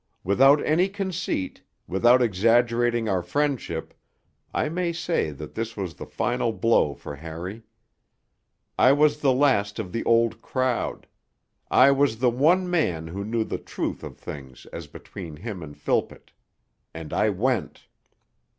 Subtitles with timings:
[0.23, 3.93] Without any conceit, without exaggerating our friendship,
[4.51, 7.61] I may say that this was the final blow for Harry.
[8.79, 11.05] I was the last of the Old Crowd;
[11.69, 15.77] I was the one man who knew the truth of things as between him and
[15.77, 16.31] Philpott....
[16.95, 17.85] And I went.